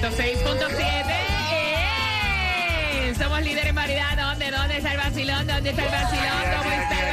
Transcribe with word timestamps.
106.7. 0.00 0.78
¡Eh! 1.52 3.14
Somos 3.18 3.42
líderes 3.42 3.66
en 3.70 3.74
variedad. 3.74 4.16
¿Dónde? 4.16 4.50
¿Dónde 4.50 4.76
está 4.76 4.92
el 4.92 4.96
vacilón? 4.98 5.44
¿Dónde 5.46 5.70
está 5.70 5.84
el 5.84 5.90
vacilón? 5.90 6.42
¿Cómo 6.56 6.70
está 6.72 7.00
el 7.00 7.08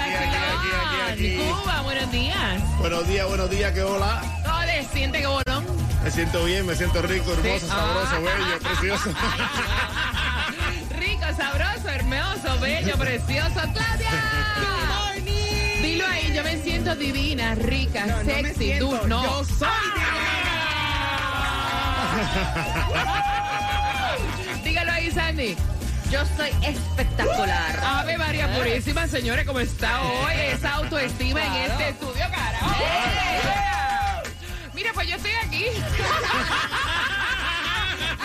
vacilón? 1.07 1.61
Cuba, 1.61 1.81
buenos 1.81 2.11
días. 2.11 2.77
Buenos 2.77 3.07
días, 3.07 3.27
buenos 3.27 3.49
días, 3.49 3.71
que 3.71 3.81
hola. 3.81 4.21
Ole, 4.61 4.85
siente 4.93 5.19
que 5.21 5.25
bolón. 5.27 5.65
Me 6.03 6.11
siento 6.11 6.43
bien, 6.45 6.65
me 6.67 6.75
siento 6.75 7.01
rico, 7.01 7.31
hermoso, 7.33 7.59
Sí. 7.59 7.67
sabroso, 7.67 8.15
Ah. 8.15 8.19
bello, 8.19 8.59
precioso. 8.59 9.09
Rico, 10.99 11.25
sabroso, 11.35 11.89
hermoso, 11.89 12.59
bello, 12.59 12.95
precioso. 12.97 13.61
¡Claudia! 13.73 14.11
Dilo 15.81 16.05
ahí, 16.07 16.31
yo 16.35 16.43
me 16.43 16.57
siento 16.61 16.95
divina, 16.95 17.55
rica, 17.55 18.05
sexy, 18.23 18.73
dulce. 18.73 19.07
No, 19.07 19.23
yo 19.23 19.43
soy 19.45 19.67
Dígalo 24.63 24.91
ahí, 24.91 25.11
Sandy. 25.11 25.55
Yo 26.11 26.23
soy 26.37 26.49
espectacular. 26.63 27.79
Ave 27.83 28.17
María 28.17 28.47
Purísima, 28.55 29.07
señores, 29.07 29.45
¿cómo 29.45 29.59
está 29.59 30.01
hoy? 30.01 30.33
Esa 30.53 30.75
autoestima 30.75 31.45
en 31.45 31.71
este 31.71 31.89
estudio, 31.89 32.25
carajo. 32.31 32.75
Mira, 34.73 34.91
pues 34.93 35.07
yo 35.09 35.15
estoy 35.15 35.31
aquí. 35.43 35.65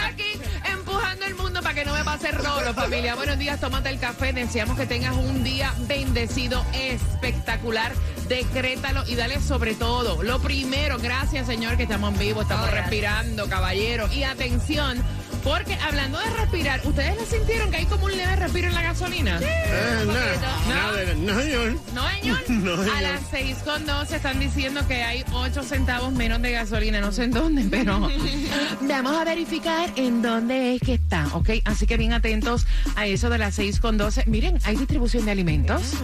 Aquí, 0.07 0.33
empujando 0.65 1.25
el 1.27 1.35
mundo 1.35 1.63
para 1.63 1.75
que 1.75 1.85
no 1.85 1.95
me 1.95 2.05
pase 2.05 2.31
rolo, 2.33 2.75
familia. 2.75 3.15
Buenos 3.15 3.39
días, 3.39 3.61
tómate 3.61 3.89
el 3.89 3.99
café. 3.99 4.33
Deseamos 4.33 4.77
que 4.77 4.87
tengas 4.87 5.17
un 5.17 5.43
día 5.45 5.73
bendecido, 5.81 6.65
espectacular. 6.73 7.93
Decrétalo 8.31 9.03
y 9.09 9.17
dale 9.17 9.41
sobre 9.41 9.75
todo. 9.75 10.23
Lo 10.23 10.39
primero, 10.41 10.99
gracias, 10.99 11.49
Señor, 11.49 11.77
que 11.77 11.83
estamos 11.83 12.13
en 12.13 12.19
vivo, 12.21 12.43
estamos 12.43 12.69
Oh, 12.69 12.71
respirando, 12.71 13.49
caballero. 13.49 14.09
Y 14.13 14.23
atención. 14.23 15.03
Porque 15.43 15.75
hablando 15.75 16.19
de 16.19 16.27
respirar, 16.31 16.81
¿ustedes 16.87 17.17
lo 17.19 17.25
sintieron 17.27 17.71
que 17.73 17.79
hay 17.79 17.87
como 17.87 18.05
un 18.05 18.13
leve 18.17 18.37
respiro 18.37 18.69
en 18.69 18.75
la 18.75 18.83
gasolina? 18.83 19.41
Eh, 19.43 20.05
nada, 20.07 20.59
nada, 20.69 21.15
no, 21.17 21.41
señor. 21.41 21.77
No, 21.93 22.09
señor. 22.11 22.39
No, 22.51 22.77
señor. 22.77 22.97
A 22.97 23.01
las 23.01 23.21
6 23.31 23.57
con 23.65 23.85
12 23.87 24.15
están 24.17 24.39
diciendo 24.39 24.87
que 24.87 25.03
hay 25.03 25.25
8 25.33 25.63
centavos 25.65 26.13
menos 26.13 26.41
de 26.43 26.53
gasolina. 26.53 27.01
No 27.01 27.11
sé 27.11 27.25
en 27.25 27.31
dónde, 27.33 27.65
pero 27.69 28.09
vamos 28.83 29.17
a 29.17 29.25
verificar 29.25 29.91
en 29.97 30.23
dónde 30.23 30.77
es 30.77 30.83
que 30.83 30.95
está, 30.95 31.27
¿ok? 31.33 31.51
Así 31.65 31.87
que 31.87 31.97
bien 31.97 32.13
atentos 32.13 32.67
a 32.95 33.07
eso 33.07 33.29
de 33.29 33.39
las 33.39 33.55
6 33.57 33.81
con 33.81 33.97
12. 33.99 34.25
Miren, 34.27 34.59
hay 34.65 34.77
distribución 34.77 35.25
de 35.25 35.33
alimentos. 35.33 35.95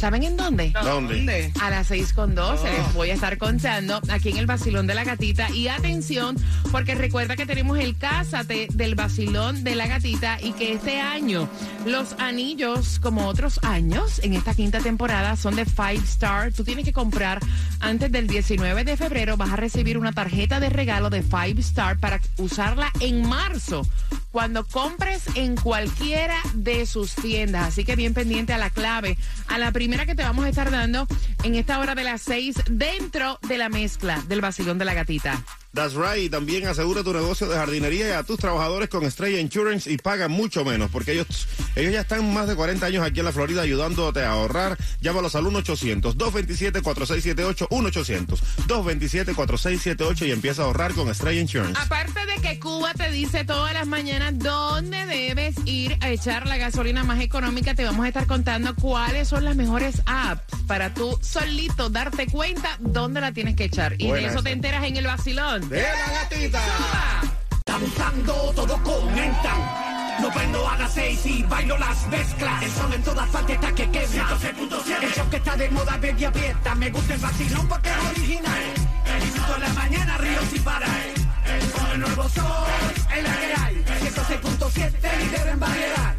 ¿Saben 0.00 0.22
en 0.22 0.34
dónde? 0.34 0.72
¿Dónde? 0.82 1.52
A 1.60 1.68
las 1.68 1.88
6 1.88 2.14
con 2.14 2.34
12 2.34 2.72
les 2.72 2.94
voy 2.94 3.10
a 3.10 3.14
estar 3.14 3.36
contando 3.36 4.00
aquí 4.08 4.30
en 4.30 4.38
el 4.38 4.46
Basilón 4.46 4.86
de 4.86 4.94
la 4.94 5.04
Gatita. 5.04 5.50
Y 5.50 5.68
atención, 5.68 6.38
porque 6.72 6.94
recuerda 6.94 7.36
que 7.36 7.44
tenemos 7.44 7.78
el 7.78 7.98
Cásate 7.98 8.68
del 8.72 8.94
Basilón 8.94 9.62
de 9.62 9.74
la 9.74 9.88
Gatita 9.88 10.40
y 10.40 10.52
que 10.52 10.72
este 10.72 11.02
año 11.02 11.50
los 11.84 12.14
anillos, 12.18 12.98
como 12.98 13.26
otros 13.26 13.60
años, 13.62 14.20
en 14.24 14.32
esta 14.32 14.54
quinta 14.54 14.78
temporada, 14.78 15.36
son 15.36 15.54
de 15.54 15.66
Five 15.66 16.00
Star. 16.04 16.50
Tú 16.50 16.64
tienes 16.64 16.86
que 16.86 16.94
comprar 16.94 17.38
antes 17.80 18.10
del 18.10 18.26
19 18.26 18.84
de 18.84 18.96
febrero, 18.96 19.36
vas 19.36 19.50
a 19.50 19.56
recibir 19.56 19.98
una 19.98 20.12
tarjeta 20.12 20.60
de 20.60 20.70
regalo 20.70 21.10
de 21.10 21.22
Five 21.22 21.60
Star 21.60 21.98
para 21.98 22.22
usarla 22.38 22.90
en 23.00 23.28
marzo. 23.28 23.86
Cuando 24.32 24.64
compres 24.64 25.24
en 25.34 25.56
cualquiera 25.56 26.36
de 26.54 26.86
sus 26.86 27.14
tiendas. 27.14 27.68
Así 27.68 27.84
que 27.84 27.96
bien 27.96 28.14
pendiente 28.14 28.52
a 28.52 28.58
la 28.58 28.70
clave, 28.70 29.16
a 29.48 29.58
la 29.58 29.72
primera 29.72 30.06
que 30.06 30.14
te 30.14 30.22
vamos 30.22 30.44
a 30.44 30.48
estar 30.48 30.70
dando 30.70 31.06
en 31.42 31.54
esta 31.54 31.78
hora 31.78 31.94
de 31.94 32.04
las 32.04 32.22
seis 32.22 32.56
dentro 32.70 33.38
de 33.48 33.58
la 33.58 33.68
mezcla 33.68 34.22
del 34.28 34.40
vacilón 34.40 34.78
de 34.78 34.84
la 34.84 34.94
gatita. 34.94 35.42
That's 35.72 35.94
right. 35.94 36.24
Y 36.24 36.28
también 36.28 36.66
asegura 36.66 37.04
tu 37.04 37.12
negocio 37.12 37.48
de 37.48 37.54
jardinería 37.54 38.08
y 38.08 38.12
a 38.12 38.24
tus 38.24 38.38
trabajadores 38.38 38.88
con 38.88 39.04
Estrella 39.04 39.38
Insurance 39.38 39.88
y 39.90 39.98
paga 39.98 40.26
mucho 40.26 40.64
menos 40.64 40.90
porque 40.90 41.12
ellos, 41.12 41.46
ellos 41.76 41.92
ya 41.92 42.00
están 42.00 42.34
más 42.34 42.48
de 42.48 42.56
40 42.56 42.86
años 42.86 43.06
aquí 43.06 43.20
en 43.20 43.26
la 43.26 43.32
Florida 43.32 43.62
ayudándote 43.62 44.22
a 44.22 44.32
ahorrar. 44.32 44.76
Llámalos 45.00 45.36
al 45.36 45.44
1-800-227-4678, 45.44 47.68
1-800-227-4678 48.66 50.26
y 50.26 50.32
empieza 50.32 50.62
a 50.62 50.64
ahorrar 50.64 50.92
con 50.94 51.08
Estrella 51.08 51.40
Insurance. 51.40 51.80
Aparte 51.80 52.18
de 52.26 52.34
que 52.42 52.58
Cuba 52.58 52.92
te 52.94 53.12
dice 53.12 53.44
todas 53.44 53.72
las 53.72 53.86
mañanas 53.86 54.36
dónde 54.38 55.06
debes 55.06 55.54
ir 55.66 55.96
a 56.00 56.10
echar 56.10 56.48
la 56.48 56.56
gasolina 56.56 57.04
más 57.04 57.20
económica, 57.20 57.74
te 57.74 57.84
vamos 57.84 58.04
a 58.04 58.08
estar 58.08 58.26
contando 58.26 58.74
cuáles 58.74 59.28
son 59.28 59.44
las 59.44 59.54
mejores 59.54 60.02
apps 60.06 60.42
para 60.66 60.94
tú 60.94 61.16
solito 61.22 61.90
darte 61.90 62.26
cuenta 62.26 62.76
dónde 62.80 63.20
la 63.20 63.30
tienes 63.32 63.54
que 63.54 63.62
echar. 63.64 63.94
Y 63.98 64.10
de 64.10 64.24
eso 64.26 64.42
te 64.42 64.50
enteras 64.50 64.82
en 64.84 64.96
el 64.96 65.06
vacilón. 65.06 65.59
¡De 65.68 65.82
la 65.82 66.22
gatita! 66.22 66.62
Están 67.50 67.80
buscando, 67.80 68.32
todos 68.54 68.80
comentan. 68.80 69.90
No 70.20 70.30
prendo 70.32 70.68
a 70.68 70.76
las 70.76 70.92
seis 70.92 71.24
y 71.24 71.42
bailo 71.44 71.78
las 71.78 72.06
mezclas. 72.08 72.62
El 72.62 72.70
sol 72.72 72.92
en 72.92 73.02
todas 73.02 73.28
partes 73.30 73.54
está 73.56 73.72
que 73.72 73.90
quema. 73.90 74.28
106.7. 74.28 75.02
El 75.02 75.12
show 75.12 75.30
que 75.30 75.36
está 75.36 75.56
de 75.56 75.70
moda, 75.70 75.96
baby, 75.96 76.24
aprieta. 76.24 76.74
Me 76.74 76.90
gusta 76.90 77.14
el 77.14 77.20
vacilón 77.20 77.68
porque 77.68 77.90
es 77.90 78.10
original. 78.10 78.62
Disfruto 79.20 79.54
en 79.54 79.60
la 79.60 79.68
mañana, 79.74 80.18
río 80.18 80.40
sin 80.50 80.62
parar. 80.62 81.00
Con 81.72 81.90
el 81.92 82.00
nuevo 82.00 82.28
sol, 82.28 82.44
en 83.16 83.24
la 83.24 83.36
que 83.36 83.54
hay. 83.60 83.84
106.7, 84.02 85.18
líder 85.18 85.48
en 85.48 85.60
variedad. 85.60 86.09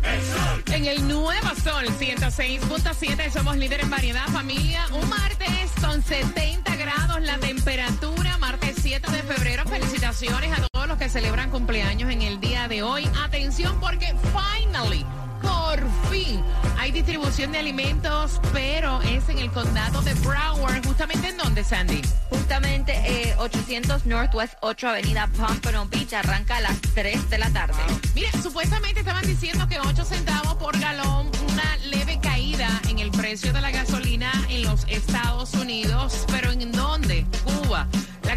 En 0.81 0.87
el 0.87 1.07
nuevo 1.07 1.47
sol 1.63 1.85
106.7 1.99 3.29
somos 3.31 3.55
líder 3.55 3.81
en 3.81 3.91
variedad 3.91 4.25
familia. 4.29 4.83
Un 4.91 5.07
martes 5.09 5.69
con 5.79 6.01
70 6.01 6.75
grados 6.75 7.21
la 7.21 7.37
temperatura, 7.37 8.39
martes 8.39 8.77
7 8.81 9.11
de 9.11 9.21
febrero. 9.21 9.63
Felicitaciones 9.65 10.57
a 10.57 10.67
todos 10.71 10.87
los 10.87 10.97
que 10.97 11.07
celebran 11.07 11.51
cumpleaños 11.51 12.09
en 12.09 12.23
el 12.23 12.39
día 12.39 12.67
de 12.67 12.81
hoy. 12.81 13.07
Atención 13.23 13.79
porque 13.79 14.15
finally, 14.33 15.05
por 15.41 15.79
fin, 16.09 16.44
hay 16.78 16.91
distribución 16.91 17.52
de 17.52 17.59
alimentos, 17.59 18.40
pero 18.53 19.02
es 19.02 19.28
en 19.29 19.40
el 19.40 19.52
condado 19.52 20.02
de 20.02 20.13
Broward. 20.16 20.85
Justamente 20.85 21.29
en 21.29 21.38
donde, 21.38 21.63
Sandy. 21.63 22.02
Justamente 22.29 22.94
eh, 23.06 23.35
800 23.38 24.06
Northwest 24.06 24.53
8 24.62 24.88
Avenida 24.88 25.28
Pompano 25.28 25.85
Beach 25.88 26.14
arranca 26.14 26.58
a 26.58 26.61
las 26.61 26.82
3 26.93 27.29
de 27.29 27.38
la 27.38 27.49
tarde. 27.52 27.79
Mire, 28.16 28.29
supuestamente 28.41 28.99
estaban 29.02 29.26
diciendo 29.26 29.67
que 29.67 29.79
8 29.79 30.03
centavos 30.05 30.55
por 30.55 30.78
galón, 30.79 31.29
una 31.49 31.78
leve 31.85 32.20
caída 32.22 32.82
en 32.90 32.99
el 32.99 33.11
precio 33.11 33.53
de 33.53 33.61
la 33.61 33.72
gasolina 33.72 34.32
en 34.49 34.64
los 34.64 34.85
Estados 34.87 35.10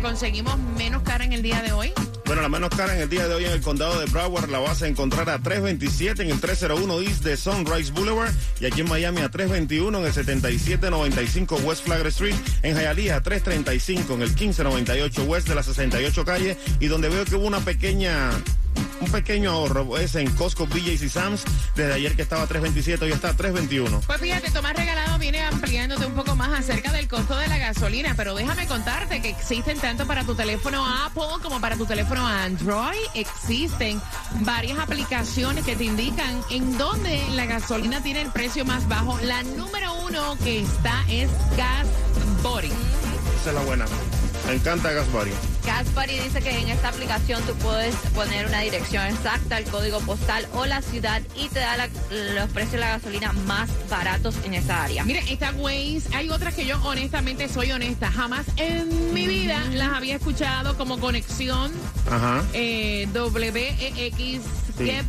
conseguimos 0.05 0.59
menos 0.77 1.03
cara 1.03 1.25
en 1.25 1.33
el 1.33 1.41
día 1.41 1.62
de 1.62 1.73
hoy? 1.73 1.91
Bueno, 2.27 2.43
la 2.43 2.51
menos 2.51 2.69
cara 2.69 2.95
en 2.95 3.01
el 3.01 3.09
día 3.09 3.27
de 3.27 3.35
hoy 3.37 3.47
en 3.47 3.53
el 3.53 3.62
condado 3.62 3.99
de 3.99 4.05
Broward 4.05 4.51
la 4.51 4.59
vas 4.59 4.83
a 4.83 4.87
encontrar 4.87 5.31
a 5.31 5.39
327 5.39 6.23
en 6.23 6.31
el 6.31 6.41
301 6.41 7.01
East 7.01 7.25
de 7.25 7.39
Sunrise 7.39 7.91
Boulevard 7.91 8.31
y 8.61 8.67
aquí 8.67 8.83
en 8.83 8.89
Miami 8.91 9.23
a 9.23 9.31
321 9.31 9.99
en 9.99 10.05
el 10.05 10.12
7795 10.12 11.56
West 11.65 11.85
Flagler 11.85 12.09
Street, 12.09 12.35
en 12.62 12.77
Hialeah 12.77 13.17
a 13.17 13.23
335 13.23 14.12
en 14.12 14.23
el 14.23 14.29
1598 14.29 15.25
West 15.25 15.49
de 15.49 15.55
la 15.55 15.62
68 15.62 16.25
calle 16.27 16.59
y 16.81 16.87
donde 16.89 17.09
veo 17.09 17.25
que 17.25 17.37
hubo 17.37 17.47
una 17.47 17.61
pequeña 17.61 18.31
un 19.05 19.11
pequeño 19.11 19.51
ahorro. 19.51 19.99
Es 19.99 20.15
en 20.15 20.31
Costco, 20.33 20.67
BJ's 20.67 21.03
y 21.03 21.09
Sam's. 21.09 21.45
Desde 21.77 21.93
ayer 21.93 22.17
que 22.17 22.23
estaba 22.23 22.43
a 22.43 22.47
327, 22.47 23.05
hoy 23.05 23.12
está 23.12 23.31
a 23.31 23.37
321. 23.37 24.01
Pues 24.06 24.21
fíjate, 24.21 24.51
Tomás 24.51 24.75
Regalado 24.75 25.19
viene 25.19 25.43
ampliándote 25.43 26.06
un 26.06 26.15
poco 26.15 26.35
más 26.37 26.59
acerca 26.59 26.93
del 26.93 27.09
costo 27.09 27.37
de 27.37 27.47
la 27.49 27.59
gasolina, 27.59 28.15
pero 28.17 28.35
déjame 28.35 28.67
contarte 28.67 29.21
que 29.21 29.31
existen 29.31 29.79
tanto 29.79 30.06
para 30.06 30.25
tu 30.25 30.35
teléfono 30.35 30.85
Apple 31.05 31.43
como 31.43 31.61
para 31.61 31.77
tu 31.77 31.87
teléfono 31.87 32.27
Android. 32.27 32.99
Existen 33.15 34.01
varias 34.41 34.79
aplicaciones 34.79 35.65
que 35.65 35.77
te 35.77 35.85
indican 35.85 36.43
en 36.50 36.77
dónde 36.79 37.23
la 37.33 37.47
gasolina 37.47 38.03
tiene 38.03 38.23
el 38.23 38.33
precio 38.33 38.65
más 38.65 38.89
bajo. 38.89 39.19
La 39.21 39.43
número 39.43 39.95
uno 40.07 40.37
que 40.43 40.61
está 40.61 41.05
es 41.09 41.31
Gas 41.57 41.87
Body. 42.43 42.73
Esa 43.41 43.50
es 43.50 43.55
la 43.55 43.62
buena. 43.62 43.87
Me 44.46 44.55
encanta 44.55 44.93
Gas 44.93 45.11
Buddy. 45.11 45.31
Gaspari 45.64 46.19
dice 46.19 46.41
que 46.43 46.50
en 46.58 46.69
esta 46.69 46.88
aplicación 46.91 47.43
tú 47.44 47.55
puedes 47.55 47.94
poner 48.14 48.46
una 48.46 48.61
dirección 48.61 49.06
exacta, 49.06 49.56
el 49.56 49.64
código 49.64 50.00
postal 50.00 50.46
o 50.52 50.67
la 50.67 50.82
ciudad 50.82 51.23
y 51.35 51.49
te 51.49 51.61
da 51.61 51.76
la- 51.79 51.88
los 52.35 52.50
precios 52.50 52.73
de 52.73 52.79
la 52.81 52.88
gasolina 52.91 53.32
más 53.32 53.70
baratos 53.88 54.35
en 54.44 54.52
esa 54.55 54.85
área. 54.85 55.02
Mira, 55.05 55.20
esta 55.31 55.50
Waze, 55.52 56.02
hay 56.14 56.29
otras 56.29 56.55
que 56.55 56.67
yo 56.67 56.79
honestamente 56.85 57.49
soy 57.49 57.73
honesta, 57.73 58.11
jamás 58.12 58.44
en 58.56 59.14
mi 59.14 59.26
vida 59.26 59.64
las 59.73 59.94
había 59.94 60.17
escuchado 60.17 60.76
como 60.76 61.00
conexión 61.00 61.73
Ajá. 62.11 62.44
eh, 62.52 63.08
WEX 63.14 64.43
Sí. 64.76 64.85
Get, 64.87 65.05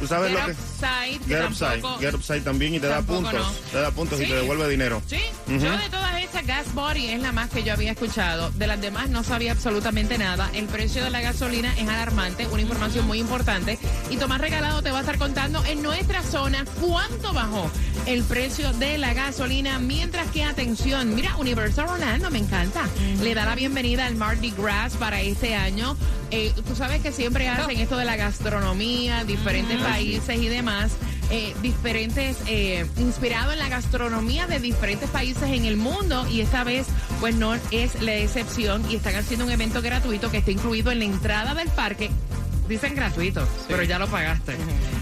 ¿Tú 0.00 0.06
sabes 0.06 0.30
Get 0.30 0.38
lo 0.40 0.46
que 0.46 0.52
Upside, 0.52 1.20
Get 1.28 1.44
Upside. 1.50 1.70
tampoco- 1.82 1.98
Get 2.00 2.14
Upside 2.14 2.40
también 2.40 2.74
y 2.74 2.80
te 2.80 2.86
da 2.88 3.02
puntos. 3.02 3.34
no. 3.34 3.52
Te 3.70 3.80
da 3.80 3.90
puntos 3.90 4.18
y 4.20 4.24
te 4.26 4.34
devuelve 4.34 4.66
dinero. 4.68 5.02
Sí, 5.06 5.20
Ujú. 5.46 5.58
yo 5.58 5.76
de 5.76 5.88
todas 5.90 6.14
Gas 6.42 6.74
Body 6.74 7.08
es 7.08 7.20
la 7.20 7.32
más 7.32 7.50
que 7.50 7.62
yo 7.62 7.72
había 7.72 7.92
escuchado. 7.92 8.50
De 8.52 8.66
las 8.66 8.80
demás 8.80 9.10
no 9.10 9.22
sabía 9.22 9.52
absolutamente 9.52 10.16
nada. 10.16 10.50
El 10.54 10.66
precio 10.66 11.04
de 11.04 11.10
la 11.10 11.20
gasolina 11.20 11.72
es 11.78 11.88
alarmante, 11.88 12.46
una 12.48 12.62
información 12.62 13.06
muy 13.06 13.18
importante. 13.18 13.78
Y 14.10 14.16
Tomás 14.16 14.40
Regalado 14.40 14.82
te 14.82 14.90
va 14.90 14.98
a 14.98 15.00
estar 15.00 15.18
contando 15.18 15.64
en 15.66 15.82
nuestra 15.82 16.22
zona 16.22 16.64
cuánto 16.80 17.32
bajó 17.32 17.70
el 18.06 18.22
precio 18.24 18.72
de 18.74 18.98
la 18.98 19.12
gasolina. 19.12 19.78
Mientras 19.78 20.30
que, 20.30 20.44
atención, 20.44 21.14
mira, 21.14 21.36
Universal 21.36 21.88
Orlando, 21.88 22.30
me 22.30 22.38
encanta. 22.38 22.88
Le 23.22 23.34
da 23.34 23.44
la 23.44 23.54
bienvenida 23.54 24.06
al 24.06 24.16
Mardi 24.16 24.50
Gras 24.50 24.94
para 24.94 25.20
este 25.20 25.54
año. 25.54 25.96
Eh, 26.30 26.52
tú 26.66 26.74
sabes 26.74 27.02
que 27.02 27.12
siempre 27.12 27.48
hacen 27.48 27.78
esto 27.78 27.96
de 27.96 28.04
la 28.04 28.16
gastronomía, 28.16 29.24
diferentes 29.24 29.80
países 29.80 30.40
y 30.40 30.48
demás 30.48 30.92
eh, 31.30 31.54
diferentes, 31.62 32.38
eh, 32.46 32.86
inspirado 32.96 33.52
en 33.52 33.58
la 33.58 33.68
gastronomía 33.68 34.46
de 34.46 34.58
diferentes 34.58 35.08
países 35.10 35.44
en 35.44 35.64
el 35.64 35.76
mundo 35.76 36.26
y 36.28 36.40
esta 36.40 36.64
vez 36.64 36.86
pues 37.20 37.36
no 37.36 37.54
es 37.70 38.02
la 38.02 38.14
excepción 38.14 38.82
y 38.90 38.96
están 38.96 39.14
haciendo 39.14 39.44
un 39.44 39.52
evento 39.52 39.80
gratuito 39.80 40.30
que 40.30 40.38
está 40.38 40.50
incluido 40.50 40.90
en 40.90 40.98
la 40.98 41.04
entrada 41.04 41.54
del 41.54 41.68
parque. 41.68 42.10
Dicen 42.68 42.94
gratuito, 42.94 43.46
pero 43.68 43.82
ya 43.82 43.98
lo 43.98 44.08
pagaste. 44.08 44.56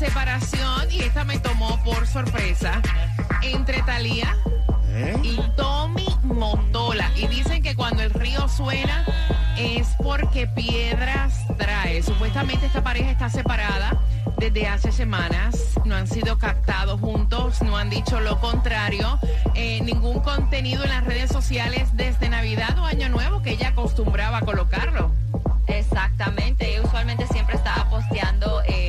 Separación 0.00 0.90
y 0.90 1.02
esta 1.02 1.24
me 1.24 1.38
tomó 1.40 1.78
por 1.84 2.06
sorpresa 2.06 2.80
entre 3.42 3.82
Thalía 3.82 4.34
¿Eh? 4.88 5.14
y 5.22 5.38
Tommy 5.58 6.08
Motola. 6.22 7.10
Y 7.16 7.26
dicen 7.26 7.62
que 7.62 7.76
cuando 7.76 8.02
el 8.02 8.08
río 8.08 8.48
suena 8.48 9.04
es 9.58 9.88
porque 10.02 10.46
piedras 10.46 11.44
trae. 11.58 12.02
Supuestamente 12.02 12.64
esta 12.64 12.82
pareja 12.82 13.10
está 13.10 13.28
separada 13.28 14.00
desde 14.38 14.68
hace 14.68 14.90
semanas. 14.90 15.74
No 15.84 15.96
han 15.96 16.06
sido 16.06 16.38
captados 16.38 16.98
juntos, 16.98 17.60
no 17.60 17.76
han 17.76 17.90
dicho 17.90 18.20
lo 18.20 18.40
contrario. 18.40 19.18
Eh, 19.54 19.82
ningún 19.82 20.20
contenido 20.20 20.82
en 20.82 20.88
las 20.88 21.04
redes 21.04 21.30
sociales 21.30 21.90
desde 21.92 22.30
Navidad 22.30 22.78
o 22.78 22.86
Año 22.86 23.10
Nuevo 23.10 23.42
que 23.42 23.50
ella 23.50 23.68
acostumbraba 23.68 24.38
a 24.38 24.40
colocarlo. 24.46 25.12
Exactamente, 25.66 26.70
ella 26.70 26.82
usualmente 26.82 27.26
siempre 27.28 27.56
estaba 27.56 27.88
posteando 27.90 28.62
eh, 28.66 28.79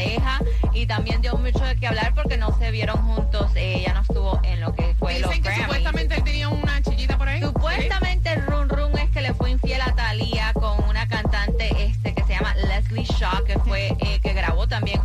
pareja 0.00 0.40
y 0.72 0.86
también 0.86 1.20
dio 1.20 1.36
mucho 1.36 1.62
de 1.64 1.76
qué 1.76 1.86
hablar 1.86 2.14
porque 2.14 2.36
no 2.38 2.56
se 2.58 2.70
vieron 2.70 2.96
juntos, 3.06 3.50
eh, 3.54 3.80
ella 3.80 3.92
no 3.94 4.00
estuvo 4.00 4.40
en 4.44 4.60
lo 4.60 4.74
que 4.74 4.94
fue 4.98 5.18
los 5.18 5.28
Dicen 5.30 5.42
que 5.42 5.48
Grammys. 5.48 5.64
supuestamente 5.66 6.14
él 6.14 6.24
tenía 6.24 6.48
una 6.48 6.80
chillita 6.82 7.18
por 7.18 7.28
ahí. 7.28 7.40
Supuestamente 7.42 8.32
el 8.32 8.46
run 8.46 8.68
run 8.68 8.98
es 8.98 9.10
que 9.10 9.20
le 9.20 9.34
fue 9.34 9.50
infiel 9.50 9.80
a 9.82 9.94
Thalía 9.94 10.52
con 10.54 10.82
una 10.88 11.06
cantante 11.06 11.70
este 11.84 12.14
que 12.14 12.22
se 12.24 12.32
llama 12.34 12.54
Leslie 12.54 13.04
Shaw, 13.04 13.44
que 13.44 13.58
fue 13.58 13.88
eh, 14.00 14.20
que 14.22 14.32
grabó 14.32 14.66
también 14.66 15.00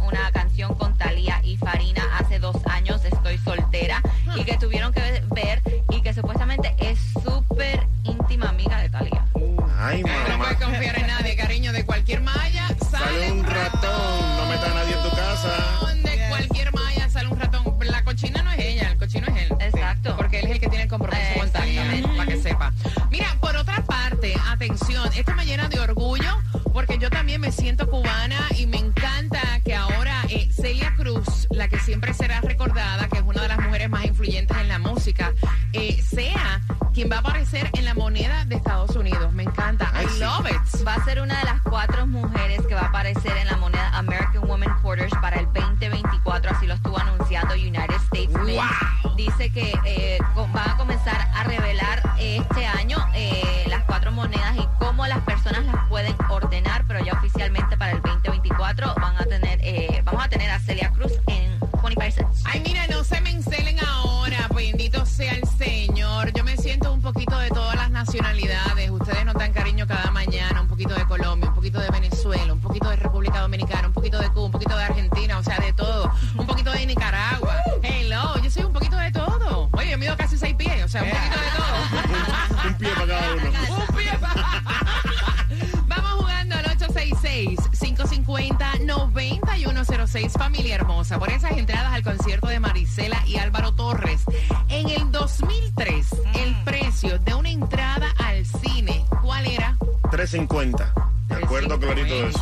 por 91.20 91.30
esas 91.30 91.52
entradas 91.52 91.94
al 91.94 92.04
concierto 92.04 92.48
de 92.48 92.60
Marisela 92.60 93.22
y 93.26 93.38
Álvaro 93.38 93.74
Torres. 93.74 94.22
En 94.70 94.90
el 94.90 95.12
2003, 95.12 96.08
el 96.36 96.56
precio 96.64 97.20
de 97.20 97.34
una 97.34 97.50
entrada 97.50 98.08
al 98.18 98.46
cine, 98.46 99.06
¿cuál 99.22 99.46
era? 99.48 99.78
350. 100.12 100.94
Me 101.30 101.36
acuerdo 101.36 101.80
clarito 101.80 102.14
de 102.14 102.28
eso. 102.28 102.40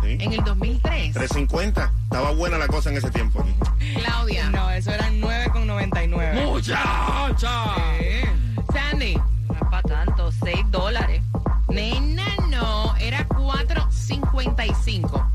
Sí. 0.02 0.18
En 0.20 0.32
el 0.32 0.44
2003. 0.44 1.14
350. 1.14 1.92
Estaba 2.04 2.30
buena 2.32 2.58
la 2.58 2.68
cosa 2.68 2.90
en 2.90 2.96
ese 2.96 3.10
tiempo 3.10 3.40
aquí. 3.40 3.54
Claudia. 3.94 4.50
No, 4.50 4.70
eso 4.70 4.92
eran 4.92 5.20
9,99. 5.20 6.46
Muchacha. 6.46 7.64
Sandy. 8.72 9.14
No 9.14 9.54
es 9.54 9.60
para 9.70 9.82
tanto, 9.82 10.32
6 10.32 10.70
dólares. 10.70 11.22
Nena, 11.68 12.26
no, 12.50 12.94
era 12.96 13.26
4.55 13.28 14.66
específica. 14.76 15.25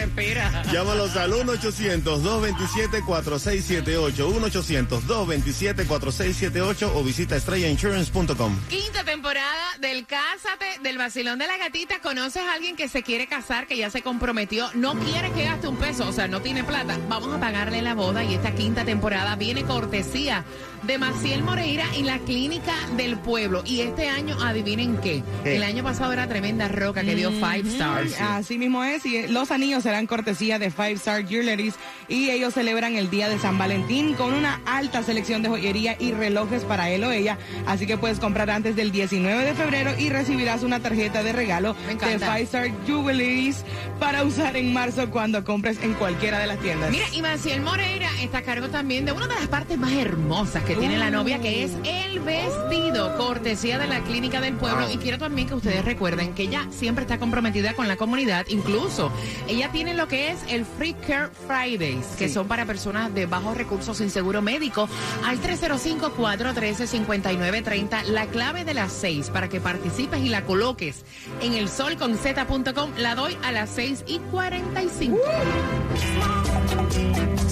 Llámalos 0.72 1.16
al 1.16 1.34
1-800-227-4678. 1.34 4.14
1-800-227-4678 4.16 6.92
o 6.94 7.04
visita 7.04 7.36
estrellainsurance.com. 7.36 8.56
Quinta 8.70 9.04
temporada 9.04 9.64
del 9.80 10.06
Cásate 10.06 10.78
del 10.82 11.00
Vacilón 11.00 11.40
de 11.40 11.48
la 11.48 11.58
Gatita. 11.58 12.00
¿Conoces 12.02 12.44
a 12.44 12.54
alguien 12.54 12.76
que 12.76 12.88
se 12.88 13.02
quiere 13.04 13.26
casar, 13.28 13.68
que 13.68 13.78
ya 13.78 13.90
se 13.90 14.02
comprometió, 14.02 14.70
no 14.74 14.94
quiere 14.96 15.32
que 15.32 15.46
gaste 15.46 15.68
un 15.68 15.78
peso, 15.78 16.08
o 16.08 16.14
sea, 16.14 16.28
no 16.28 16.42
tiene 16.42 16.64
plata? 16.64 17.00
Vamos 17.10 17.34
a 17.34 17.40
pagarle 17.40 17.82
la 17.82 17.96
boda 17.96 18.24
y 18.24 18.36
esta 18.36 18.54
quinta 18.54 18.86
temporada 18.86 19.36
viene 19.36 19.64
cortesía 19.64 20.46
de 20.86 20.98
Maciel 20.98 21.44
Moreira 21.44 21.86
y 21.98 22.04
la 22.04 22.20
Clínica 22.20 22.74
del 22.98 23.18
Pueblo. 23.18 23.64
Y 23.66 23.82
este 23.82 24.10
año, 24.10 24.38
adivinen 24.42 24.98
qué. 24.98 25.24
¿Qué? 25.44 25.56
El 25.56 25.64
año 25.64 25.84
pasado 25.84 26.14
era 26.14 26.28
tremenda 26.28 26.68
roca 26.68 27.02
que 27.02 27.16
dio 27.16 27.32
five 27.32 27.64
stars. 27.70 28.20
Así 28.20 28.58
mismo 28.58 28.84
es, 28.84 29.06
y 29.06 29.28
los 29.28 29.52
anillos 29.52 29.84
serán 29.84 30.08
cortesía 30.08 30.60
de 30.60 30.72
Five 30.72 30.94
Star 30.94 31.26
Jewelries 31.26 31.76
y 32.08 32.30
ellos 32.30 32.54
celebran 32.54 32.96
el 32.96 33.10
Día 33.10 33.30
de 33.30 33.40
San 33.40 33.58
Valentín 33.58 34.14
con 34.14 34.34
una 34.34 34.62
alta 34.66 35.04
selección 35.04 35.42
de 35.42 35.50
joyería 35.50 35.96
y 36.00 36.12
relojes 36.12 36.64
para 36.64 36.90
él 36.90 37.04
o 37.04 37.12
ella, 37.12 37.38
así 37.66 37.88
que 37.88 37.98
puedes 37.98 38.20
comprar 38.20 38.50
antes 38.50 38.76
del 38.76 38.92
19 38.92 39.44
de 39.46 39.54
febrero 39.54 39.92
y 39.98 40.10
recibirás 40.10 40.64
una 40.64 40.80
tarjeta 40.80 41.24
de 41.24 41.34
regalo 41.34 41.76
de. 41.88 42.20
Five 42.20 42.42
Star 42.42 42.72
Jewelries 42.86 43.64
para 44.00 44.24
usar 44.24 44.56
en 44.58 44.74
marzo 44.74 45.10
cuando 45.10 45.44
compres 45.44 45.78
en 45.82 45.94
cualquiera 45.94 46.40
de 46.40 46.48
las 46.48 46.60
tiendas. 46.60 46.92
Mira, 46.92 47.06
y 47.12 47.22
Maciel 47.22 47.62
Moreira 47.62 48.10
está 48.22 48.40
a 48.40 48.42
cargo 48.42 48.70
también 48.70 49.06
de 49.06 49.12
una 49.12 49.28
de 49.28 49.36
las 49.36 49.48
partes 49.48 49.78
más 49.78 49.92
hermosas 49.94 50.64
que 50.64 50.73
tiene 50.76 50.98
la 50.98 51.12
novia, 51.12 51.40
que 51.40 51.64
es 51.64 51.72
el 51.84 52.20
vestido, 52.20 53.16
cortesía 53.18 53.78
de 53.78 53.88
la 53.88 54.02
Clínica 54.02 54.42
del 54.42 54.56
Pueblo. 54.56 54.90
Y 54.90 54.98
quiero 54.98 55.18
también 55.18 55.48
que 55.48 55.56
ustedes 55.56 55.86
recuerden 55.86 56.34
que 56.34 56.44
ella 56.44 56.68
siempre 56.72 57.04
está 57.04 57.20
comprometida 57.20 57.74
con 57.74 57.88
la 57.88 57.96
comunidad. 57.96 58.46
Incluso, 58.50 59.12
ella 59.48 59.72
tiene 59.72 59.94
lo 59.94 60.08
que 60.08 60.32
es 60.32 60.40
el 60.50 60.66
Free 60.66 60.94
Care 60.94 61.30
Fridays, 61.48 62.06
que 62.18 62.30
son 62.30 62.48
para 62.48 62.66
personas 62.66 63.14
de 63.14 63.26
bajos 63.26 63.58
recursos 63.58 63.98
sin 63.98 64.10
seguro 64.10 64.42
médico, 64.42 64.88
al 65.26 65.42
305-413-5930. 65.42 68.04
La 68.06 68.28
clave 68.28 68.64
de 68.66 68.74
las 68.74 68.92
6 68.94 69.30
para 69.30 69.50
que 69.50 69.62
participes 69.62 70.22
y 70.22 70.30
la 70.30 70.46
coloques 70.46 71.04
en 71.42 71.54
el 71.54 71.70
solconz.com. 71.70 72.92
La 72.98 73.16
doy 73.16 73.38
a 73.44 73.52
las 73.52 73.70
6 73.72 74.06
y 74.08 74.20
45. 74.20 75.18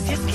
El 0.10 0.31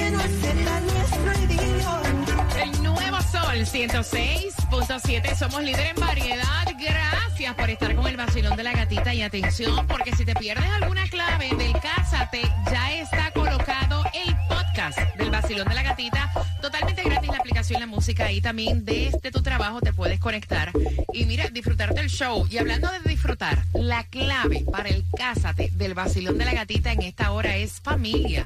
Sol 3.56 3.64
106.7. 3.64 5.34
Somos 5.34 5.62
líder 5.62 5.86
en 5.86 5.96
variedad. 5.96 6.66
Gracias 6.78 7.54
por 7.54 7.70
estar 7.70 7.94
con 7.96 8.06
el 8.06 8.14
vacilón 8.14 8.54
de 8.54 8.62
la 8.62 8.72
gatita. 8.72 9.14
Y 9.14 9.22
atención, 9.22 9.86
porque 9.86 10.12
si 10.14 10.26
te 10.26 10.34
pierdes 10.34 10.68
alguna 10.68 11.08
clave 11.08 11.48
del 11.56 11.72
Cásate, 11.80 12.42
ya 12.70 12.92
está 12.92 13.30
colocado 13.30 14.04
el 14.12 14.36
podcast 14.46 14.98
del 15.16 15.30
vacilón 15.30 15.66
de 15.68 15.75
la 15.75 15.82
gatita. 15.82 16.30
Totalmente 16.60 17.02
gratis 17.02 17.30
la 17.30 17.38
aplicación, 17.38 17.80
la 17.80 17.86
música. 17.86 18.30
Y 18.30 18.42
también 18.42 18.84
desde 18.84 19.30
tu 19.30 19.42
trabajo 19.42 19.80
te 19.80 19.94
puedes 19.94 20.20
conectar. 20.20 20.70
Y 21.14 21.25
mira, 21.25 21.48
disfrutar 21.48 21.94
del 21.94 22.10
show. 22.10 22.46
Y 22.50 22.58
hablando 22.58 22.90
de 22.90 23.08
disfrutar, 23.08 23.64
la 23.72 24.04
clave 24.04 24.66
para 24.70 24.90
el 24.90 25.02
Cásate 25.16 25.70
del 25.72 25.94
vacilón 25.94 26.36
de 26.36 26.44
la 26.44 26.52
gatita 26.52 26.92
en 26.92 27.00
esta 27.00 27.32
hora 27.32 27.56
es 27.56 27.80
familia. 27.80 28.44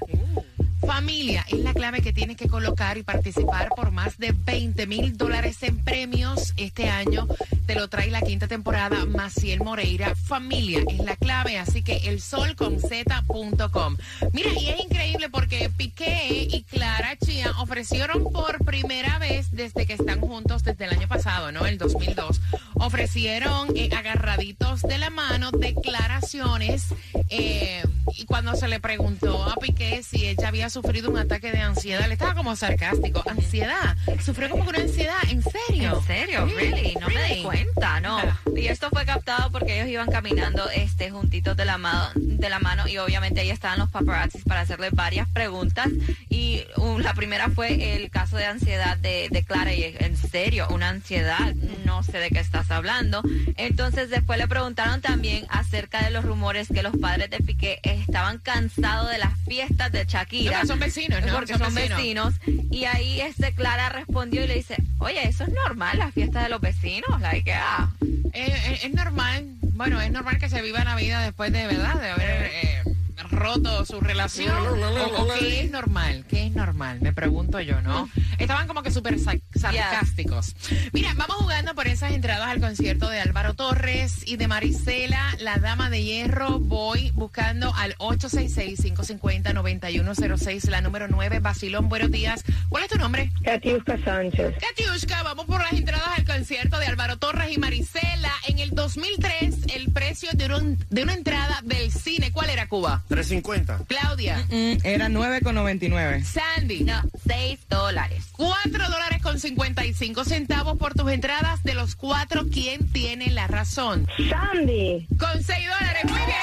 Familia 0.86 1.44
es 1.48 1.58
la 1.60 1.74
clave 1.74 2.00
que 2.00 2.12
tienes 2.12 2.36
que 2.36 2.48
colocar 2.48 2.96
y 2.98 3.02
participar 3.02 3.68
por 3.76 3.90
más 3.90 4.18
de 4.18 4.32
20 4.32 4.86
mil 4.86 5.16
dólares 5.16 5.62
en 5.62 5.78
premios 5.78 6.54
este 6.56 6.88
año. 6.88 7.26
Te 7.66 7.74
lo 7.74 7.88
trae 7.88 8.10
la 8.10 8.20
quinta 8.20 8.48
temporada 8.48 9.04
Maciel 9.06 9.60
Moreira. 9.60 10.14
Familia 10.14 10.82
es 10.88 10.98
la 10.98 11.16
clave, 11.16 11.58
así 11.58 11.82
que 11.82 12.08
el 12.08 12.20
solconz.com. 12.20 13.96
Mira, 14.32 14.50
y 14.52 14.68
es 14.68 14.80
increíble 14.80 15.28
porque 15.30 15.70
Piqué 15.70 16.48
y 16.50 16.62
Clara 16.64 17.16
Chía 17.16 17.52
ofrecieron 17.58 18.24
por 18.24 18.64
primera 18.64 19.18
vez 19.18 19.50
desde 19.52 19.86
que 19.86 19.94
están 19.94 20.20
juntos 20.20 20.64
desde 20.64 20.84
el 20.86 20.92
año 20.92 21.08
pasado, 21.08 21.52
¿no? 21.52 21.66
El 21.66 21.78
2002. 21.78 22.40
Ofrecieron 22.74 23.68
eh, 23.76 23.90
agarraditos 23.96 24.82
de 24.82 24.98
la 24.98 25.10
mano 25.10 25.50
declaraciones 25.50 26.86
eh, 27.28 27.82
y 28.16 28.24
cuando 28.24 28.56
se 28.56 28.68
le 28.68 28.80
preguntó 28.80 29.44
a 29.44 29.56
Piqué 29.56 30.02
si 30.02 30.26
ella 30.26 30.48
había 30.48 30.70
sufrido 30.70 31.10
un 31.10 31.18
ataque 31.18 31.52
de 31.52 31.60
ansiedad, 31.60 32.06
le 32.06 32.14
estaba 32.14 32.34
como 32.34 32.56
sarcástico. 32.56 33.22
¿Ansiedad? 33.26 33.96
¿Sufrió 34.24 34.50
como 34.50 34.68
una 34.68 34.78
ansiedad? 34.78 35.18
¿En 35.28 35.42
serio? 35.42 35.98
¿En 35.98 36.06
serio? 36.06 36.46
Really? 36.46 36.94
No 37.00 37.08
me 37.08 37.34
di 37.34 37.42
cuenta, 37.42 37.59
no. 38.02 38.18
Y 38.56 38.66
esto 38.66 38.88
fue 38.90 39.04
captado 39.04 39.50
porque 39.50 39.76
ellos 39.76 39.88
iban 39.88 40.10
caminando 40.10 40.68
este 40.70 41.10
juntitos 41.10 41.56
de 41.56 41.64
la 41.64 41.78
mano, 41.78 42.10
de 42.14 42.48
la 42.48 42.58
mano 42.58 42.86
y 42.88 42.98
obviamente 42.98 43.40
ahí 43.40 43.50
estaban 43.50 43.78
los 43.78 43.90
paparazzis 43.90 44.44
para 44.44 44.60
hacerle 44.60 44.90
varias 44.90 45.28
preguntas 45.28 45.88
y 46.28 46.64
la 46.98 47.14
primera 47.14 47.48
fue 47.50 47.96
el 47.96 48.10
caso 48.10 48.36
de 48.36 48.46
ansiedad 48.46 48.96
de, 48.96 49.28
de 49.30 49.42
Clara 49.44 49.72
y 49.72 49.84
en 49.98 50.16
serio, 50.16 50.68
una 50.70 50.88
ansiedad, 50.88 51.54
no 51.84 52.02
sé 52.02 52.18
de 52.18 52.30
qué 52.30 52.38
estás 52.40 52.70
hablando. 52.70 53.22
Entonces 53.56 54.10
después 54.10 54.38
le 54.38 54.48
preguntaron 54.48 55.00
también 55.00 55.46
acerca 55.48 56.02
de 56.02 56.10
los 56.10 56.24
rumores 56.24 56.68
que 56.68 56.82
los 56.82 56.96
padres 56.96 57.30
de 57.30 57.38
Piqué 57.38 57.80
estaban 57.82 58.38
cansados 58.38 59.10
de 59.10 59.18
las 59.18 59.38
fiestas 59.46 59.92
de 59.92 60.04
No, 60.04 60.10
Shakira. 60.10 60.52
pero 60.52 60.66
son 60.66 60.78
vecinos, 60.78 61.24
¿no? 61.24 61.34
Porque 61.34 61.56
son, 61.56 61.74
vecinos. 61.74 62.34
Y 62.70 62.84
ahí 62.84 63.20
este 63.20 63.54
Clara 63.54 63.88
respondió 63.88 64.44
y 64.44 64.46
le 64.46 64.54
dice, 64.54 64.76
oye, 64.98 65.26
eso 65.26 65.44
es 65.44 65.50
normal, 65.50 65.98
la 65.98 66.12
fiesta 66.12 66.42
de 66.42 66.48
los 66.48 66.60
vecinos. 66.60 67.20
Like, 67.20 67.39
ah, 67.48 67.90
Eh, 68.32 68.80
es 68.82 68.94
normal, 68.94 69.44
bueno, 69.74 70.00
es 70.00 70.10
normal 70.12 70.38
que 70.38 70.48
se 70.48 70.62
viva 70.62 70.84
la 70.84 70.94
vida 70.94 71.20
después 71.22 71.52
de, 71.52 71.66
¿verdad? 71.66 72.00
De 72.00 72.10
haber 72.10 72.50
eh, 72.52 72.82
roto 73.30 73.84
su 73.84 74.00
relación. 74.00 74.54
¿O, 74.56 75.22
o 75.22 75.28
qué 75.38 75.62
es 75.62 75.70
normal? 75.70 76.24
¿Qué 76.28 76.46
es 76.46 76.52
normal? 76.52 76.98
Me 77.00 77.12
pregunto 77.12 77.60
yo, 77.60 77.80
¿no? 77.82 78.08
Estaban 78.38 78.66
como 78.66 78.82
que 78.82 78.90
súper 78.90 79.18
sa- 79.60 79.72
sarcásticos. 79.72 80.54
Mira, 80.92 81.12
vamos 81.14 81.36
jugando 81.36 81.74
por 81.74 81.86
esas 81.86 82.12
entradas 82.12 82.48
al 82.48 82.60
concierto 82.60 83.08
de 83.10 83.20
Álvaro 83.20 83.54
Torres 83.54 84.22
y 84.26 84.36
de 84.36 84.48
Marisela, 84.48 85.36
la 85.40 85.58
dama 85.58 85.90
de 85.90 86.02
hierro. 86.02 86.58
Voy 86.58 87.10
buscando 87.12 87.74
al 87.74 87.94
866-550-9106, 87.98 90.68
la 90.68 90.80
número 90.80 91.08
9, 91.08 91.40
Basilón. 91.40 91.88
Buenos 91.88 92.10
días. 92.10 92.42
¿Cuál 92.68 92.84
es 92.84 92.90
tu 92.90 92.98
nombre? 92.98 93.30
Katiuska 93.44 93.98
Sánchez. 94.04 94.54
Katiushka, 94.60 95.22
vamos 95.22 95.46
por 95.46 95.60
las 95.60 95.72
entradas 95.72 96.08
al 96.16 96.24
concierto 96.24 96.78
de 96.78 96.86
Álvaro 96.86 97.18
Torres 97.18 97.52
y 97.52 97.58
Marisela. 97.58 98.32
En 98.46 98.58
el 98.58 98.70
2003, 98.70 99.54
el 99.74 99.92
precio 99.92 100.30
de, 100.34 100.46
un- 100.54 100.78
de 100.90 101.02
una 101.02 101.14
entrada 101.14 101.60
del 101.64 101.90
cine, 101.92 102.32
¿cuál 102.32 102.50
era 102.50 102.68
Cuba? 102.68 103.02
350. 103.08 103.80
Claudia, 103.86 104.38
Mm, 104.50 104.78
era 104.84 105.08
9,99. 105.08 106.24
Sandy, 106.24 106.84
no, 106.84 107.02
6 107.26 107.58
dólares. 107.68 108.24
4 108.32 108.88
dólares 108.88 109.22
con 109.22 109.38
55 109.50 110.24
centavos 110.24 110.78
por 110.78 110.94
tus 110.94 111.10
entradas. 111.10 111.64
De 111.64 111.74
los 111.74 111.96
cuatro, 111.96 112.44
¿quién 112.52 112.88
tiene 112.92 113.30
la 113.30 113.48
razón? 113.48 114.06
Sandy. 114.28 115.08
Con 115.18 115.42
6 115.42 115.46
dólares, 115.46 116.04
muy 116.04 116.20
bien. 116.20 116.38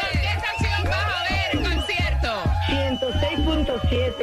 ¿Con 0.00 0.20
qué 0.20 0.28
estación 0.28 0.82
vas 0.84 1.04
a 1.04 1.22
ver 1.28 1.50
el 1.52 1.60
concierto? 1.70 2.42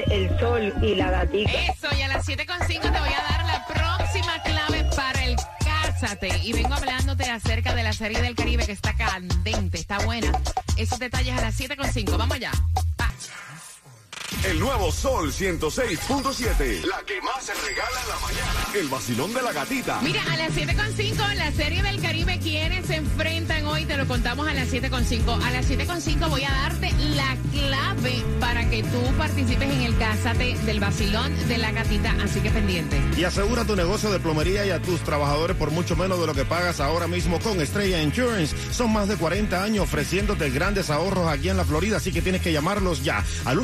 El 0.09 0.39
sol 0.39 0.73
y 0.81 0.95
la 0.95 1.11
gatica. 1.11 1.51
Eso, 1.51 1.87
y 1.97 2.01
a 2.01 2.07
las 2.09 2.27
7.5 2.27 2.67
te 2.67 2.89
voy 2.89 3.13
a 3.13 3.23
dar 3.23 3.45
la 3.45 3.65
próxima 3.67 4.41
clave 4.43 4.83
para 4.93 5.23
el 5.23 5.37
Cásate. 5.63 6.29
Y 6.43 6.51
vengo 6.51 6.73
hablándote 6.73 7.23
acerca 7.29 7.73
de 7.73 7.83
la 7.83 7.93
serie 7.93 8.21
del 8.21 8.35
Caribe 8.35 8.65
que 8.65 8.73
está 8.73 8.93
candente, 8.95 9.77
está 9.79 9.99
buena. 9.99 10.31
Esos 10.75 10.99
detalles 10.99 11.37
a 11.37 11.41
las 11.41 11.57
7.5. 11.57 12.17
Vamos 12.17 12.35
allá. 12.35 12.51
Va. 12.99 13.09
El 14.44 14.60
nuevo 14.60 14.91
Sol 14.91 15.32
106.7. 15.32 16.86
La 16.86 17.01
que 17.06 17.20
más 17.22 17.44
se 17.44 17.53
regala 17.53 18.01
en 18.01 18.10
la 18.10 18.20
mañana. 18.20 18.67
El 18.75 18.88
vacilón 18.88 19.34
de 19.34 19.41
la 19.41 19.51
gatita. 19.51 20.00
Mira, 20.01 20.22
a 20.32 20.38
las 20.38 20.51
7.5 20.51 21.36
la 21.36 21.51
serie 21.51 21.82
del 21.82 22.01
Caribe, 22.01 22.39
¿quiénes 22.39 22.86
se 22.86 22.96
enfrentan 22.96 23.65
hoy? 23.65 23.86
Te 23.86 23.98
lo 23.98 24.08
contamos 24.08 24.48
a 24.48 24.53
las 24.53 24.72
7.5. 24.72 25.44
A 25.44 25.51
las 25.51 25.70
7.5 25.70 26.29
voy 26.29 26.44
a 26.44 26.51
darte 26.51 26.91
la 27.15 27.36
clave 27.51 28.24
para 28.39 28.70
que 28.70 28.84
tú 28.84 29.01
participes 29.17 29.70
en 29.70 29.82
el 29.82 29.98
Cásate 29.98 30.56
del 30.65 30.79
vacilón 30.79 31.34
de 31.48 31.58
la 31.58 31.72
gatita. 31.72 32.15
Así 32.24 32.39
que 32.39 32.51
pendiente. 32.51 33.01
Y 33.17 33.24
asegura 33.24 33.65
tu 33.65 33.75
negocio 33.75 34.12
de 34.12 34.20
plomería 34.20 34.65
y 34.65 34.70
a 34.70 34.82
tus 34.82 35.01
trabajadores 35.01 35.58
por 35.58 35.72
mucho 35.72 35.96
menos 35.96 36.20
de 36.20 36.27
lo 36.27 36.34
que 36.34 36.46
pagas 36.46 36.79
ahora 36.79 37.08
mismo 37.08 37.39
con 37.39 37.60
Estrella 37.60 38.01
Insurance. 38.01 38.56
Son 38.72 38.94
más 38.94 39.08
de 39.08 39.15
40 39.15 39.63
años 39.63 39.86
ofreciéndote 39.86 40.50
grandes 40.51 40.89
ahorros 40.89 41.27
aquí 41.27 41.50
en 41.50 41.58
la 41.58 41.65
Florida, 41.65 41.98
así 41.98 42.12
que 42.12 42.22
tienes 42.22 42.41
que 42.41 42.51
llamarlos 42.51 43.03
ya 43.03 43.24
al 43.46 43.60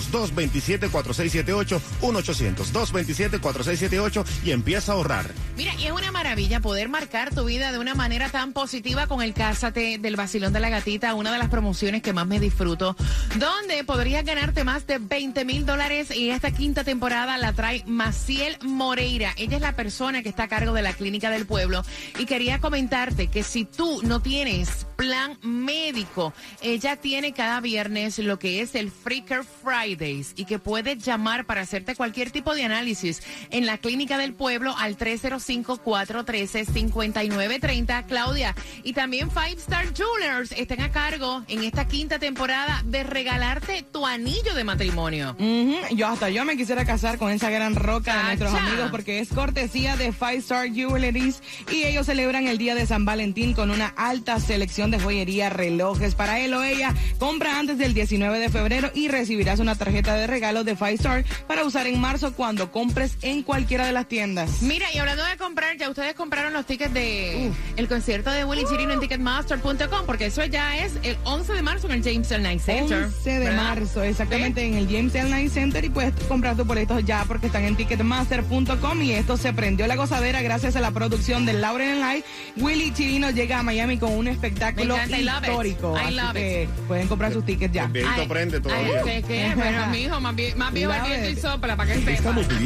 1-800-227-4678, 0.00 1.80
1-800-227-4678 2.00 4.24
y 4.44 4.52
empieza 4.52 4.92
a 4.92 4.94
ahorrar. 4.94 5.26
Mira, 5.60 5.74
y 5.78 5.84
es 5.84 5.92
una 5.92 6.10
maravilla 6.10 6.60
poder 6.60 6.88
marcar 6.88 7.34
tu 7.34 7.44
vida 7.44 7.70
de 7.70 7.78
una 7.78 7.94
manera 7.94 8.30
tan 8.30 8.54
positiva 8.54 9.06
con 9.06 9.20
el 9.20 9.34
Cásate 9.34 9.98
del 9.98 10.16
Vacilón 10.16 10.54
de 10.54 10.60
la 10.60 10.70
Gatita, 10.70 11.12
una 11.12 11.30
de 11.30 11.38
las 11.38 11.50
promociones 11.50 12.00
que 12.00 12.14
más 12.14 12.26
me 12.26 12.40
disfruto, 12.40 12.96
donde 13.36 13.84
podrías 13.84 14.24
ganarte 14.24 14.64
más 14.64 14.86
de 14.86 14.96
20 14.96 15.44
mil 15.44 15.66
dólares 15.66 16.16
y 16.16 16.30
esta 16.30 16.50
quinta 16.50 16.82
temporada 16.82 17.36
la 17.36 17.52
trae 17.52 17.84
Maciel 17.84 18.56
Moreira. 18.62 19.34
Ella 19.36 19.56
es 19.56 19.60
la 19.60 19.76
persona 19.76 20.22
que 20.22 20.30
está 20.30 20.44
a 20.44 20.48
cargo 20.48 20.72
de 20.72 20.80
la 20.80 20.94
Clínica 20.94 21.28
del 21.28 21.44
Pueblo 21.44 21.82
y 22.18 22.24
quería 22.24 22.58
comentarte 22.58 23.26
que 23.26 23.42
si 23.42 23.66
tú 23.66 24.00
no 24.02 24.22
tienes 24.22 24.86
plan 24.96 25.38
médico, 25.42 26.32
ella 26.62 26.96
tiene 26.96 27.32
cada 27.32 27.60
viernes 27.60 28.18
lo 28.18 28.38
que 28.38 28.62
es 28.62 28.74
el 28.74 28.90
Freaker 28.90 29.44
Fridays 29.44 30.32
y 30.36 30.46
que 30.46 30.58
puedes 30.58 31.04
llamar 31.04 31.44
para 31.44 31.60
hacerte 31.60 31.94
cualquier 31.96 32.30
tipo 32.30 32.54
de 32.54 32.64
análisis 32.64 33.22
en 33.50 33.66
la 33.66 33.76
Clínica 33.76 34.16
del 34.16 34.32
Pueblo 34.32 34.74
al 34.78 34.96
305-413-5930, 35.50 38.06
Claudia. 38.06 38.54
Y 38.82 38.92
también 38.92 39.30
Five 39.30 39.56
Star 39.58 39.86
Jewelers 39.94 40.50
están 40.52 40.80
a 40.80 40.90
cargo 40.90 41.42
en 41.48 41.64
esta 41.64 41.88
quinta 41.88 42.18
temporada 42.18 42.82
de 42.84 43.02
regalarte 43.02 43.84
tu 43.90 44.06
anillo 44.06 44.54
de 44.54 44.64
matrimonio. 44.64 45.36
Yo 45.90 46.06
hasta 46.06 46.30
yo 46.30 46.44
me 46.44 46.56
quisiera 46.56 46.84
casar 46.84 47.18
con 47.18 47.32
esa 47.32 47.50
gran 47.50 47.74
roca 47.74 48.16
de 48.16 48.22
nuestros 48.24 48.54
amigos 48.54 48.90
porque 48.90 49.18
es 49.18 49.28
cortesía 49.28 49.96
de 49.96 50.12
Five 50.12 50.36
Star 50.36 50.72
Jewelries 50.72 51.42
y 51.70 51.84
ellos 51.84 52.06
celebran 52.06 52.46
el 52.46 52.58
día 52.58 52.74
de 52.74 52.86
San 52.86 53.04
Valentín 53.04 53.54
con 53.54 53.70
una 53.70 53.88
alta 53.88 54.38
selección 54.38 54.90
de 54.90 55.00
joyería, 55.00 55.50
relojes 55.50 56.14
para 56.14 56.38
él 56.40 56.54
o 56.54 56.62
ella. 56.62 56.94
Compra 57.18 57.58
antes 57.58 57.78
del 57.78 57.94
19 57.94 58.38
de 58.38 58.48
febrero 58.48 58.90
y 58.94 59.08
recibirás 59.08 59.60
una 59.60 59.74
tarjeta 59.74 60.14
de 60.14 60.26
regalo 60.26 60.64
de 60.64 60.76
Five 60.76 60.94
Star 60.94 61.24
para 61.46 61.64
usar 61.64 61.86
en 61.86 62.00
marzo 62.00 62.34
cuando 62.34 62.70
compres 62.70 63.16
en 63.22 63.42
cualquiera 63.42 63.86
de 63.86 63.92
las 63.92 64.06
tiendas. 64.06 64.62
Mira, 64.62 64.86
y 64.92 64.98
hablando 64.98 65.24
de 65.24 65.29
comprar, 65.36 65.76
ya 65.76 65.88
ustedes 65.88 66.14
compraron 66.14 66.52
los 66.52 66.66
tickets 66.66 66.92
de 66.94 67.50
el 67.76 67.88
concierto 67.88 68.30
de 68.30 68.44
Willy 68.44 68.64
Chirino 68.68 68.92
en 68.92 69.00
Ticketmaster.com, 69.00 70.06
porque 70.06 70.26
eso 70.26 70.44
ya 70.44 70.78
es 70.78 70.92
el 71.02 71.16
11 71.24 71.52
de 71.54 71.62
marzo 71.62 71.86
en 71.86 71.92
el 71.94 72.02
James 72.02 72.30
L. 72.30 72.40
Knight 72.40 72.60
Center. 72.60 73.04
11 73.04 73.30
de 73.30 73.38
¿verdad? 73.38 73.56
marzo, 73.62 74.02
exactamente 74.02 74.64
en 74.64 74.74
el 74.74 74.86
James 74.86 75.14
L. 75.14 75.28
Knight 75.28 75.50
Center 75.52 75.84
y 75.84 75.88
puedes 75.90 76.12
comprar 76.28 76.56
tus 76.56 76.66
boletos 76.66 77.04
ya 77.04 77.24
porque 77.26 77.46
están 77.46 77.64
en 77.64 77.76
ticketmaster.com 77.76 79.02
y 79.02 79.12
esto 79.12 79.36
se 79.36 79.52
prendió 79.52 79.86
la 79.86 79.96
gozadera 79.96 80.42
gracias 80.42 80.76
a 80.76 80.80
la 80.80 80.90
producción 80.90 81.46
de 81.46 81.54
Lauren 81.54 82.00
Live. 82.00 82.24
Willy 82.56 82.92
Chirino 82.92 83.30
llega 83.30 83.58
a 83.58 83.62
Miami 83.62 83.98
con 83.98 84.12
un 84.12 84.28
espectáculo 84.28 84.96
Me 84.96 85.02
encanta, 85.04 85.18
I 85.18 85.24
love 85.24 85.36
it. 85.42 85.48
histórico. 85.48 85.94
I 85.96 86.00
así 86.06 86.14
love 86.14 86.32
que 86.34 86.68
pueden 86.88 87.08
comprar 87.08 87.32
sus 87.32 87.44
tickets 87.44 87.72
ya. 87.74 87.84
El 87.84 87.92
viento 87.92 88.20
Ay, 88.20 88.28
prende 88.28 88.56
ay, 88.56 88.62
todavía. 88.62 89.02
¿qué, 89.04 89.22
qué? 89.26 89.52
Bueno, 89.54 89.86
mijo, 89.88 90.20
más 90.20 90.34
bien, 90.34 90.58
más 90.58 90.72
bien 90.72 90.88
Love 90.88 90.96
el 90.98 91.10
viento 91.10 91.28
y 91.28 91.32
it. 91.32 91.38
sopla 91.38 91.76
para 91.76 91.92
que 91.92 91.98
sepa. 91.98 92.10
Estamos 92.10 92.48
viviendo 92.48 92.60